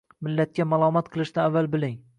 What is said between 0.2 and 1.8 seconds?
Millatga malomat qilishdan avval